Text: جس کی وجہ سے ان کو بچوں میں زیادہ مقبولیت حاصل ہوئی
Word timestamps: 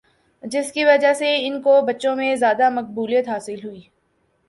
جس 0.43 0.71
کی 0.71 0.85
وجہ 0.85 1.13
سے 1.13 1.35
ان 1.47 1.61
کو 1.61 1.79
بچوں 1.81 2.15
میں 2.15 2.35
زیادہ 2.35 2.69
مقبولیت 2.69 3.27
حاصل 3.29 3.63
ہوئی 3.63 3.81